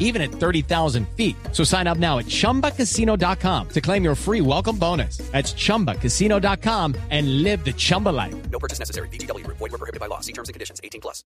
even 0.00 0.20
at 0.20 0.32
30,000 0.32 1.06
feet. 1.16 1.36
So 1.52 1.62
sign 1.62 1.86
up 1.86 1.98
now 1.98 2.18
at 2.18 2.26
chumbacasino.com 2.26 3.68
to 3.68 3.80
claim 3.80 4.02
your 4.02 4.16
free 4.16 4.40
welcome 4.40 4.76
bonus. 4.76 5.18
That's 5.30 5.52
chumbacasino.com 5.52 6.96
and 7.10 7.44
live 7.44 7.64
the 7.64 7.72
Chumba 7.72 8.08
life. 8.08 8.34
No 8.50 8.58
purchase 8.58 8.80
necessary. 8.80 9.08
BGW. 9.10 9.46
Void 9.46 9.60
were 9.60 9.78
prohibited 9.78 10.00
by 10.00 10.06
law. 10.06 10.18
See 10.18 10.32
terms 10.32 10.48
and 10.48 10.54
conditions. 10.54 10.80
18 10.82 11.00
plus. 11.00 11.22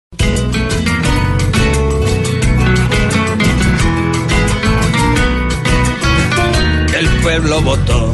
El 6.95 7.07
pueblo 7.23 7.61
votó. 7.61 8.12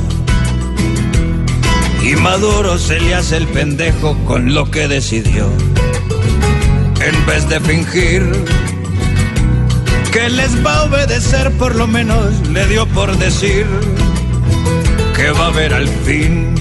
Y 2.02 2.16
Maduro 2.16 2.76
se 2.76 3.00
le 3.00 3.14
hace 3.14 3.38
el 3.38 3.46
pendejo 3.46 4.14
con 4.26 4.52
lo 4.52 4.70
que 4.70 4.88
decidió. 4.88 5.46
En 7.00 7.26
vez 7.26 7.48
de 7.48 7.60
fingir 7.60 8.22
que 10.14 10.30
les 10.30 10.64
va 10.64 10.76
a 10.76 10.84
obedecer, 10.84 11.50
por 11.58 11.74
lo 11.74 11.88
menos 11.88 12.48
le 12.48 12.64
dio 12.68 12.86
por 12.86 13.18
decir 13.18 13.66
que 15.16 15.32
va 15.32 15.46
a 15.46 15.48
haber 15.48 15.74
al 15.74 15.88
fin 15.88 16.54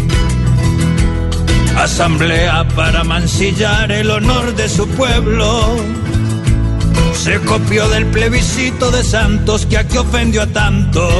asamblea 1.77 2.67
para 2.69 3.03
mancillar 3.03 3.91
el 3.91 4.09
honor 4.09 4.55
de 4.55 4.67
su 4.67 4.87
pueblo. 4.87 5.75
Se 7.13 7.39
copió 7.41 7.87
del 7.89 8.07
plebiscito 8.07 8.89
de 8.89 9.03
Santos 9.03 9.67
que 9.67 9.77
aquí 9.77 9.97
ofendió 9.99 10.41
a 10.41 10.47
tantos 10.47 11.13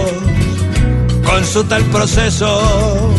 con 1.24 1.46
su 1.46 1.64
tal 1.66 1.84
proceso. 1.86 3.14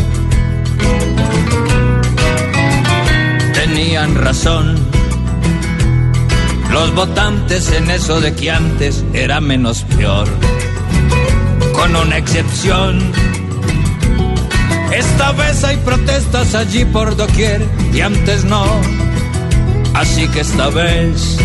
Tenían 3.53 4.13
razón 4.15 4.75
los 6.75 6.93
votantes 6.93 7.71
en 7.71 7.89
eso 7.89 8.19
de 8.19 8.35
que 8.35 8.51
antes 8.51 9.05
era 9.13 9.39
menos 9.39 9.83
peor. 9.95 10.27
Con 11.71 11.95
una 11.95 12.17
excepción, 12.17 12.99
esta 14.93 15.31
vez 15.31 15.63
hay 15.63 15.77
protestas 15.77 16.53
allí 16.53 16.83
por 16.83 17.15
doquier 17.15 17.65
y 17.93 18.01
antes 18.01 18.43
no. 18.43 18.65
Así 19.93 20.27
que 20.27 20.41
esta 20.41 20.67
vez 20.67 21.37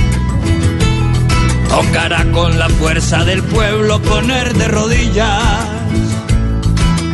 tocará 1.69 2.25
con 2.33 2.59
la 2.59 2.69
fuerza 2.69 3.25
del 3.25 3.45
pueblo 3.45 4.03
poner 4.03 4.53
de 4.55 4.67
rodillas 4.67 5.45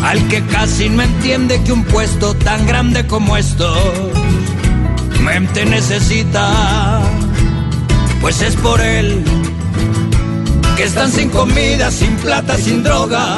al 0.02 0.26
que 0.28 0.42
casi 0.46 0.88
no 0.88 1.02
entiende 1.02 1.62
que 1.64 1.72
un 1.72 1.84
puesto 1.84 2.34
tan 2.34 2.66
grande 2.66 3.06
como 3.06 3.36
esto 3.36 3.70
mente 5.26 5.66
necesita, 5.66 7.00
pues 8.26 8.42
es 8.42 8.56
por 8.56 8.80
él 8.80 9.22
que 10.76 10.82
están 10.82 11.12
sin 11.12 11.30
comida, 11.30 11.92
sin 11.92 12.16
plata, 12.16 12.56
sin 12.56 12.82
droga. 12.82 13.36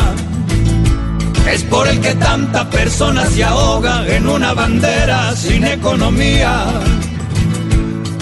Es 1.52 1.62
por 1.64 1.86
el 1.88 2.00
que 2.00 2.14
tanta 2.14 2.70
persona 2.70 3.26
se 3.26 3.44
ahoga 3.44 4.08
en 4.08 4.26
una 4.26 4.54
bandera 4.54 5.36
sin 5.36 5.62
economía. 5.64 6.64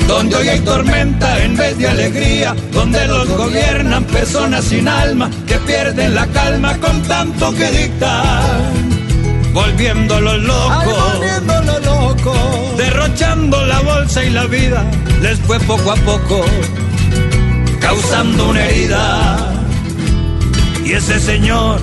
Donde 0.08 0.34
hoy 0.34 0.48
hay 0.48 0.58
tormenta 0.58 1.40
en 1.44 1.56
vez 1.56 1.78
de 1.78 1.86
alegría, 1.86 2.56
donde 2.72 3.06
los 3.06 3.28
gobiernan 3.28 4.02
personas 4.02 4.64
sin 4.64 4.88
alma 4.88 5.30
que 5.46 5.58
pierden 5.58 6.16
la 6.16 6.26
calma 6.26 6.76
con 6.78 7.00
tanto 7.02 7.54
que 7.54 7.70
dictan. 7.70 8.96
Volviéndolo 9.52 10.36
loco, 10.38 10.94
volviéndolo 11.14 11.78
loco, 11.78 12.34
derrochando 12.76 13.35
y 14.24 14.30
la 14.30 14.46
vida, 14.46 14.84
les 15.20 15.38
fue 15.40 15.58
poco 15.60 15.92
a 15.92 15.96
poco 15.96 16.44
causando 17.80 18.48
una 18.48 18.64
herida. 18.64 19.52
Y 20.84 20.92
ese 20.92 21.20
señor, 21.20 21.80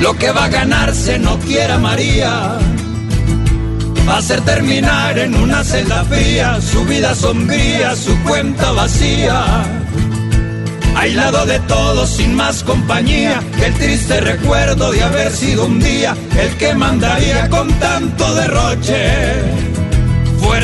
lo 0.00 0.16
que 0.16 0.30
va 0.30 0.44
a 0.44 0.48
ganarse 0.48 1.18
no 1.18 1.38
quiera 1.40 1.78
María, 1.78 2.58
va 4.08 4.14
a 4.14 4.18
hacer 4.18 4.40
terminar 4.42 5.18
en 5.18 5.34
una 5.34 5.64
celda 5.64 6.04
fría 6.04 6.60
su 6.60 6.84
vida 6.84 7.14
sombría, 7.14 7.96
su 7.96 8.16
cuenta 8.22 8.70
vacía. 8.70 9.64
Aislado 10.94 11.46
de 11.46 11.58
todos, 11.60 12.10
sin 12.10 12.34
más 12.34 12.62
compañía, 12.62 13.42
el 13.64 13.74
triste 13.74 14.20
recuerdo 14.20 14.92
de 14.92 15.02
haber 15.02 15.32
sido 15.32 15.66
un 15.66 15.80
día 15.80 16.14
el 16.38 16.50
que 16.58 16.74
mandaría 16.74 17.48
con 17.48 17.72
tanto 17.74 18.34
derroche. 18.34 19.79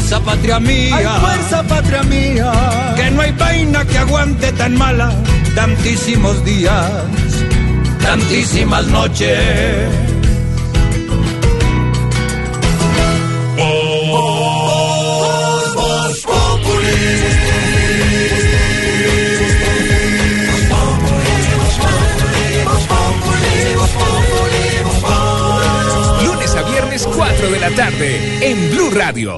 Fuerza 0.06 0.24
patria 0.24 0.60
mía, 0.60 1.18
fuerza 1.20 1.62
patria 1.64 2.02
mía, 2.04 2.52
que 2.94 3.10
no 3.10 3.22
hay 3.22 3.32
vaina 3.32 3.84
que 3.84 3.98
aguante 3.98 4.52
tan 4.52 4.78
mala, 4.78 5.12
tantísimos 5.56 6.44
días, 6.44 6.92
tantísimas 8.00 8.86
noches. 8.86 9.90
Lunes 26.24 26.54
a 26.54 26.62
viernes 26.62 27.08
4 27.12 27.50
de 27.50 27.58
la 27.58 27.70
tarde 27.70 28.50
en 28.52 28.70
Blue 28.70 28.90
Radio. 28.90 29.34